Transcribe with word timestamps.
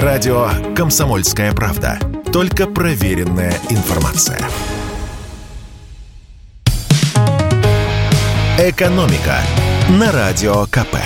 Радио 0.00 0.48
«Комсомольская 0.74 1.52
правда». 1.52 1.98
Только 2.32 2.66
проверенная 2.66 3.52
информация. 3.68 4.38
«Экономика» 8.58 9.36
на 9.90 10.10
Радио 10.10 10.64
КП. 10.70 10.96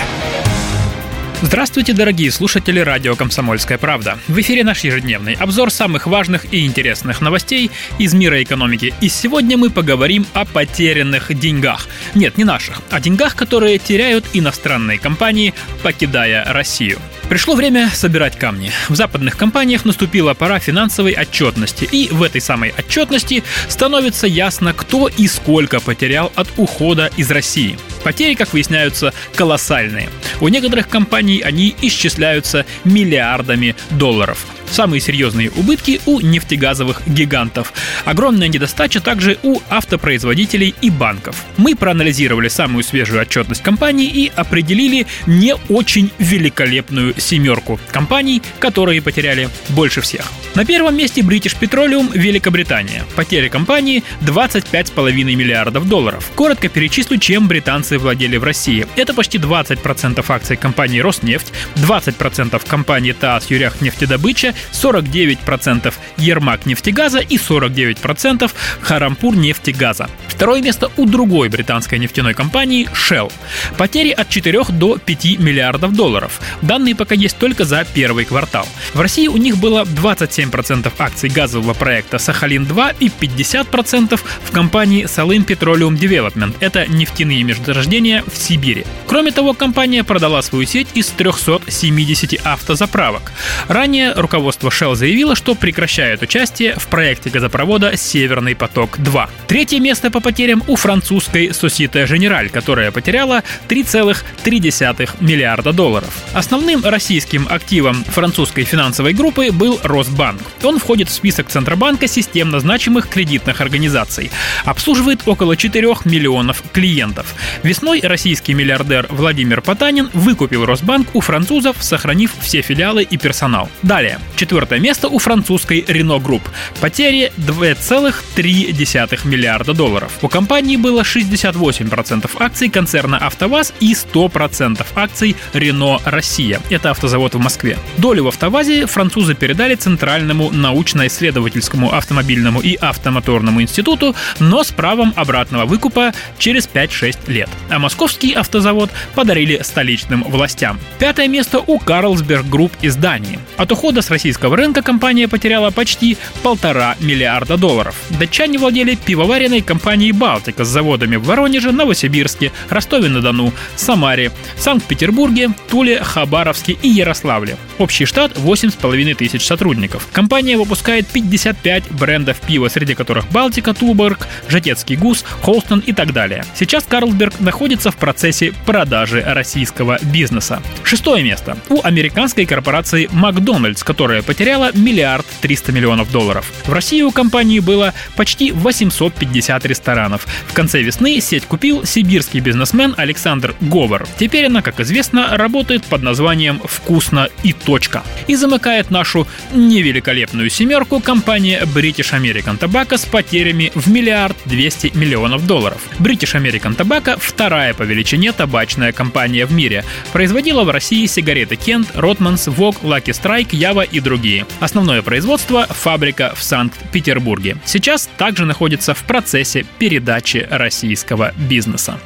Здравствуйте, 1.43 1.93
дорогие 1.93 2.31
слушатели 2.31 2.79
радио 2.79 3.15
«Комсомольская 3.15 3.77
правда». 3.77 4.17
В 4.27 4.41
эфире 4.41 4.63
наш 4.63 4.83
ежедневный 4.83 5.35
обзор 5.35 5.69
самых 5.69 6.07
важных 6.07 6.51
и 6.51 6.65
интересных 6.65 7.21
новостей 7.21 7.69
из 7.99 8.15
мира 8.15 8.41
экономики. 8.41 8.91
И 9.01 9.07
сегодня 9.07 9.55
мы 9.55 9.69
поговорим 9.69 10.25
о 10.33 10.45
потерянных 10.45 11.31
деньгах. 11.37 11.87
Нет, 12.15 12.39
не 12.39 12.43
наших, 12.43 12.81
а 12.89 12.99
деньгах, 12.99 13.35
которые 13.35 13.77
теряют 13.77 14.25
иностранные 14.33 14.97
компании, 14.97 15.53
покидая 15.83 16.43
Россию. 16.51 16.97
Пришло 17.29 17.53
время 17.53 17.91
собирать 17.93 18.39
камни. 18.39 18.71
В 18.89 18.95
западных 18.95 19.37
компаниях 19.37 19.85
наступила 19.85 20.33
пора 20.33 20.57
финансовой 20.57 21.13
отчетности, 21.13 21.83
и 21.83 22.09
в 22.09 22.23
этой 22.23 22.41
самой 22.41 22.73
отчетности 22.75 23.43
становится 23.67 24.25
ясно, 24.25 24.73
кто 24.73 25.07
и 25.07 25.27
сколько 25.27 25.81
потерял 25.81 26.31
от 26.35 26.47
ухода 26.57 27.11
из 27.15 27.29
России. 27.29 27.77
Потери, 28.03 28.35
как 28.35 28.53
выясняются, 28.53 29.13
колоссальные. 29.35 30.09
У 30.41 30.47
некоторых 30.47 30.89
компаний 30.89 31.41
они 31.41 31.75
исчисляются 31.81 32.65
миллиардами 32.83 33.75
долларов. 33.91 34.45
Самые 34.69 35.01
серьезные 35.01 35.49
убытки 35.51 36.01
у 36.05 36.19
нефтегазовых 36.19 37.01
гигантов. 37.07 37.73
Огромная 38.05 38.47
недостача 38.47 38.99
также 38.99 39.37
у 39.43 39.59
автопроизводителей 39.69 40.75
и 40.81 40.89
банков. 40.89 41.43
Мы 41.57 41.75
проанализировали 41.75 42.47
самую 42.47 42.83
свежую 42.83 43.21
отчетность 43.21 43.63
компаний 43.63 44.07
и 44.07 44.31
определили 44.35 45.07
не 45.25 45.55
очень 45.69 46.11
великолепную 46.19 47.13
семерку 47.19 47.79
компаний, 47.91 48.41
которые 48.59 49.01
потеряли 49.01 49.49
больше 49.69 50.01
всех. 50.01 50.25
На 50.55 50.65
первом 50.65 50.97
месте 50.97 51.21
British 51.21 51.55
Petroleum 51.59 52.09
Великобритания. 52.17 53.03
Потери 53.15 53.47
компании 53.47 54.03
25,5 54.21 55.11
миллиардов 55.35 55.87
долларов. 55.87 56.31
Коротко 56.35 56.67
перечислю, 56.67 57.17
чем 57.17 57.47
британцы 57.47 57.97
владели 57.97 58.37
в 58.37 58.43
России. 58.43 58.87
Это 58.95 59.13
почти 59.13 59.37
20% 59.37 60.25
акций 60.27 60.57
компании 60.57 60.99
Роснефть, 60.99 61.53
20% 61.75 62.67
компании 62.67 63.11
ТАСС 63.11 63.49
Юряхнефтедобыча, 63.49 64.55
49% 64.71 65.93
Ермак 66.17 66.65
нефтегаза 66.65 67.19
и 67.19 67.37
49% 67.37 68.51
Харампур 68.81 69.35
нефтегаза. 69.35 70.09
Второе 70.27 70.61
место 70.61 70.91
у 70.97 71.05
другой 71.05 71.49
британской 71.49 71.99
нефтяной 71.99 72.33
компании 72.33 72.87
Shell. 72.93 73.31
Потери 73.77 74.11
от 74.11 74.29
4 74.29 74.65
до 74.69 74.97
5 74.97 75.39
миллиардов 75.39 75.93
долларов. 75.93 76.39
Данные 76.61 76.95
пока 76.95 77.15
есть 77.15 77.37
только 77.37 77.65
за 77.65 77.85
первый 77.93 78.25
квартал. 78.25 78.67
В 78.93 79.01
России 79.01 79.27
у 79.27 79.37
них 79.37 79.57
было 79.57 79.83
27% 79.83 80.91
акций 80.99 81.29
газового 81.29 81.73
проекта 81.73 82.17
Сахалин-2 82.17 82.95
и 82.99 83.07
50% 83.07 84.19
в 84.43 84.51
компании 84.51 85.05
Salim 85.05 85.45
Petroleum 85.45 85.97
Development. 85.97 86.55
Это 86.59 86.85
нефтяные 86.87 87.43
месторождения 87.43 88.23
в 88.31 88.37
Сибири. 88.37 88.85
Кроме 89.07 89.31
того, 89.31 89.53
компания 89.53 90.03
продала 90.03 90.41
свою 90.41 90.65
сеть 90.65 90.87
из 90.93 91.07
370 91.07 92.45
автозаправок. 92.45 93.31
Ранее 93.67 94.13
руководство 94.13 94.46
Shell 94.49 94.95
заявило, 94.95 95.35
что 95.35 95.55
прекращает 95.55 96.21
участие 96.21 96.73
в 96.77 96.87
проекте 96.87 97.29
газопровода 97.29 97.95
«Северный 97.97 98.55
поток-2». 98.55 99.29
Третье 99.47 99.79
место 99.79 100.11
по 100.11 100.19
потерям 100.19 100.63
у 100.67 100.75
французской 100.75 101.47
Societe 101.47 102.05
Generale, 102.05 102.49
которая 102.49 102.91
потеряла 102.91 103.43
3,3 103.67 105.09
миллиарда 105.19 105.73
долларов. 105.73 106.23
Основным 106.33 106.83
российским 106.83 107.47
активом 107.49 108.03
французской 108.05 108.63
финансовой 108.63 109.13
группы 109.13 109.51
был 109.51 109.79
Росбанк. 109.83 110.41
Он 110.63 110.79
входит 110.79 111.09
в 111.09 111.13
список 111.13 111.47
Центробанка 111.47 112.07
системно 112.07 112.59
значимых 112.59 113.09
кредитных 113.09 113.61
организаций. 113.61 114.31
Обслуживает 114.65 115.21
около 115.25 115.55
4 115.55 115.87
миллионов 116.05 116.63
клиентов. 116.71 117.35
Весной 117.63 118.01
российский 118.01 118.53
миллиардер 118.53 119.07
Владимир 119.09 119.61
Потанин 119.61 120.09
выкупил 120.13 120.65
Росбанк 120.65 121.07
у 121.13 121.21
французов, 121.21 121.77
сохранив 121.79 122.31
все 122.41 122.61
филиалы 122.61 123.03
и 123.03 123.17
персонал. 123.17 123.69
Далее. 123.83 124.19
Четвертое 124.37 124.79
место 124.79 125.07
у 125.07 125.17
французской 125.17 125.81
Renault 125.81 126.21
Group. 126.21 126.43
Потери 126.79 127.33
2,3 127.37 129.27
миллиарда 129.27 129.73
долларов. 129.73 130.19
У 130.21 130.27
компании 130.27 130.77
было 130.77 131.01
68% 131.01 132.29
акций 132.39 132.69
концерна 132.69 133.17
«АвтоВАЗ» 133.17 133.73
и 133.79 133.93
100% 133.93 134.85
акций 134.95 135.35
«Рено 135.53 135.99
Россия». 136.05 136.61
Это 136.69 136.91
автозавод 136.91 137.33
в 137.33 137.39
Москве. 137.39 137.79
Долю 137.97 138.25
в 138.25 138.27
«АвтоВАЗе» 138.27 138.85
французы 138.85 139.33
передали 139.33 139.73
Центральному 139.73 140.51
научно-исследовательскому 140.51 141.91
автомобильному 141.95 142.61
и 142.61 142.75
автомоторному 142.75 143.63
институту, 143.63 144.15
но 144.39 144.63
с 144.63 144.71
правом 144.71 145.13
обратного 145.15 145.65
выкупа 145.65 146.13
через 146.37 146.69
5-6 146.71 147.31
лет. 147.31 147.49
А 147.71 147.79
московский 147.79 148.33
автозавод 148.33 148.91
подарили 149.15 149.61
столичным 149.63 150.23
властям. 150.25 150.79
Пятое 150.99 151.27
место 151.27 151.57
у 151.65 151.79
Carlsberg 151.79 152.47
Group 152.47 152.73
из 152.83 152.95
Дании. 152.95 153.39
От 153.57 153.71
ухода 153.71 154.03
с 154.03 154.11
российского 154.27 154.57
рынка 154.57 154.81
компания 154.81 155.29
потеряла 155.29 155.71
почти 155.71 156.17
полтора 156.43 156.97
миллиарда 156.99 157.55
долларов. 157.55 157.95
Датчане 158.09 158.57
владели 158.57 158.95
пивоваренной 158.95 159.61
компанией 159.61 160.11
«Балтика» 160.11 160.65
с 160.65 160.67
заводами 160.67 161.15
в 161.15 161.23
Воронеже, 161.23 161.71
Новосибирске, 161.71 162.51
Ростове-на-Дону, 162.69 163.53
Самаре, 163.77 164.33
Санкт-Петербурге, 164.57 165.51
Туле, 165.69 166.03
Хабаровске 166.03 166.73
и 166.73 166.89
Ярославле. 166.89 167.55
Общий 167.77 168.03
штат 168.03 168.33
8,5 168.35 169.15
тысяч 169.15 169.45
сотрудников. 169.45 170.05
Компания 170.11 170.57
выпускает 170.57 171.07
55 171.07 171.89
брендов 171.91 172.41
пива, 172.41 172.67
среди 172.67 172.95
которых 172.95 173.31
Балтика, 173.31 173.73
Туборг, 173.73 174.27
Жатецкий 174.49 174.97
гус, 174.97 175.23
Холстон 175.41 175.79
и 175.79 175.93
так 175.93 176.11
далее. 176.11 176.43
Сейчас 176.53 176.83
Карлсберг 176.83 177.39
находится 177.39 177.91
в 177.91 177.95
процессе 177.95 178.53
продажи 178.65 179.23
российского 179.25 179.99
бизнеса. 180.01 180.61
Шестое 180.83 181.23
место. 181.23 181.57
У 181.69 181.79
американской 181.81 182.45
корпорации 182.45 183.07
Макдональдс, 183.13 183.83
которая 183.83 184.16
потеряла 184.21 184.71
миллиард 184.73 185.25
триста 185.41 185.71
миллионов 185.71 186.11
долларов. 186.11 186.51
В 186.65 186.73
России 186.73 187.01
у 187.01 187.11
компании 187.11 187.59
было 187.59 187.93
почти 188.15 188.51
850 188.51 189.65
ресторанов. 189.65 190.27
В 190.47 190.53
конце 190.53 190.81
весны 190.81 191.19
сеть 191.21 191.45
купил 191.45 191.85
сибирский 191.85 192.39
бизнесмен 192.39 192.93
Александр 192.97 193.55
Говор. 193.61 194.07
Теперь 194.19 194.45
она, 194.45 194.61
как 194.61 194.79
известно, 194.79 195.37
работает 195.37 195.85
под 195.85 196.01
названием 196.01 196.61
«Вкусно 196.63 197.29
и 197.43 197.53
точка». 197.53 198.03
И 198.27 198.35
замыкает 198.35 198.91
нашу 198.91 199.27
невеликолепную 199.53 200.49
семерку 200.49 200.99
компания 200.99 201.61
British 201.63 202.13
American 202.13 202.59
Tobacco 202.59 202.97
с 202.97 203.05
потерями 203.05 203.71
в 203.75 203.89
миллиард 203.89 204.37
200 204.45 204.91
миллионов 204.95 205.45
долларов. 205.45 205.81
British 205.99 206.35
American 206.35 206.75
Tobacco– 206.75 207.17
вторая 207.19 207.73
по 207.73 207.83
величине 207.83 208.31
табачная 208.31 208.91
компания 208.91 209.45
в 209.45 209.51
мире. 209.51 209.83
Производила 210.13 210.63
в 210.63 210.69
России 210.69 211.05
сигареты 211.05 211.55
Kent, 211.55 211.93
Rotmans, 211.93 212.53
Vogue, 212.53 212.81
Lucky 212.81 213.13
Strike, 213.13 213.55
Ява 213.55 213.81
и 213.81 213.99
другие. 214.07 214.45
Основное 214.61 215.01
производство– 215.01 215.67
фабрика 215.69 216.33
в 216.33 216.41
Санкт-Петербурге. 216.41 217.57
Сейчас 217.65 218.09
также 218.17 218.45
находится 218.45 218.93
в 218.93 219.03
процессе 219.03 219.65
передачи 219.79 220.47
российского 220.49 221.33
бизнеса. 221.49 221.99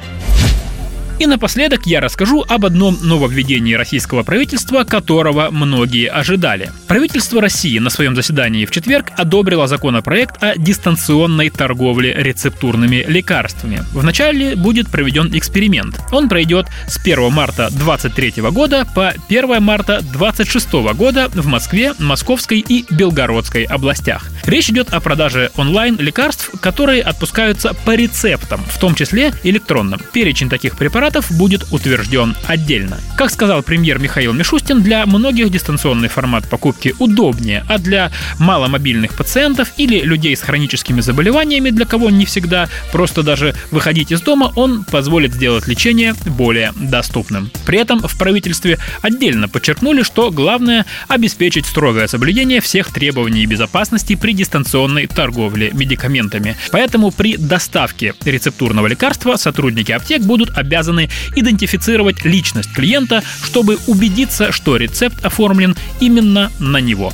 И 1.22 1.26
напоследок 1.26 1.86
я 1.86 2.00
расскажу 2.00 2.44
об 2.48 2.64
одном 2.64 2.98
нововведении 3.00 3.74
российского 3.74 4.24
правительства, 4.24 4.82
которого 4.82 5.50
многие 5.52 6.10
ожидали. 6.10 6.72
Правительство 6.88 7.40
России 7.40 7.78
на 7.78 7.90
своем 7.90 8.16
заседании 8.16 8.66
в 8.66 8.72
четверг 8.72 9.12
одобрило 9.16 9.68
законопроект 9.68 10.42
о 10.42 10.58
дистанционной 10.58 11.48
торговле 11.50 12.12
рецептурными 12.12 13.04
лекарствами. 13.06 13.84
Вначале 13.92 14.56
будет 14.56 14.88
проведен 14.90 15.30
эксперимент. 15.32 16.00
Он 16.10 16.28
пройдет 16.28 16.66
с 16.88 16.98
1 16.98 17.32
марта 17.32 17.68
2023 17.70 18.42
года 18.50 18.84
по 18.92 19.14
1 19.28 19.62
марта 19.62 20.00
2026 20.00 20.72
года 20.96 21.28
в 21.32 21.46
Москве, 21.46 21.94
Московской 22.00 22.58
и 22.58 22.84
Белгородской 22.92 23.62
областях. 23.62 24.26
Речь 24.44 24.70
идет 24.70 24.92
о 24.92 24.98
продаже 24.98 25.52
онлайн 25.56 25.96
лекарств, 26.00 26.50
которые 26.60 27.00
отпускаются 27.00 27.74
по 27.84 27.94
рецептам, 27.94 28.60
в 28.64 28.80
том 28.80 28.96
числе 28.96 29.32
электронным. 29.44 30.00
Перечень 30.12 30.48
таких 30.48 30.76
препаратов 30.76 31.11
препаратов 31.12 31.36
будет 31.36 31.66
утвержден 31.70 32.34
отдельно. 32.46 32.98
Как 33.16 33.30
сказал 33.30 33.62
премьер 33.62 33.98
Михаил 33.98 34.32
Мишустин, 34.32 34.82
для 34.82 35.04
многих 35.06 35.50
дистанционный 35.50 36.08
формат 36.08 36.48
покупки 36.48 36.94
удобнее, 36.98 37.64
а 37.68 37.78
для 37.78 38.10
маломобильных 38.38 39.14
пациентов 39.14 39.72
или 39.76 40.00
людей 40.00 40.34
с 40.36 40.40
хроническими 40.40 41.00
заболеваниями, 41.00 41.70
для 41.70 41.84
кого 41.84 42.10
не 42.10 42.24
всегда 42.24 42.68
просто 42.92 43.22
даже 43.22 43.54
выходить 43.70 44.12
из 44.12 44.22
дома, 44.22 44.52
он 44.56 44.84
позволит 44.84 45.34
сделать 45.34 45.68
лечение 45.68 46.14
более 46.26 46.72
доступным. 46.76 47.50
При 47.66 47.78
этом 47.78 48.00
в 48.00 48.18
правительстве 48.18 48.78
отдельно 49.02 49.48
подчеркнули, 49.48 50.02
что 50.02 50.30
главное 50.30 50.86
обеспечить 51.08 51.66
строгое 51.66 52.06
соблюдение 52.06 52.60
всех 52.60 52.92
требований 52.92 53.46
безопасности 53.46 54.16
при 54.16 54.32
дистанционной 54.32 55.06
торговле 55.06 55.70
медикаментами. 55.72 56.56
Поэтому 56.70 57.10
при 57.10 57.36
доставке 57.36 58.14
рецептурного 58.24 58.86
лекарства 58.86 59.36
сотрудники 59.36 59.92
аптек 59.92 60.22
будут 60.22 60.56
обязаны 60.56 61.01
стороны 61.02 61.08
идентифицировать 61.34 62.24
личность 62.24 62.72
клиента, 62.72 63.22
чтобы 63.44 63.78
убедиться, 63.86 64.52
что 64.52 64.76
рецепт 64.76 65.24
оформлен 65.24 65.76
именно 66.00 66.50
на 66.58 66.78
него. 66.78 67.12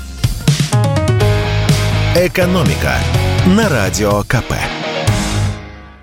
«Экономика» 2.16 2.98
на 3.46 3.68
Радио 3.68 4.22
КП. 4.24 4.77